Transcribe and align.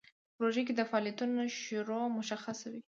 په 0.29 0.33
پروژه 0.37 0.61
کې 0.67 0.73
د 0.75 0.81
فعالیتونو 0.89 1.41
شروع 1.63 2.03
مشخصه 2.17 2.67
وي. 2.71 2.81